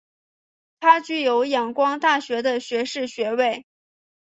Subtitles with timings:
[0.79, 3.67] 他具有仰光大学的学士学位。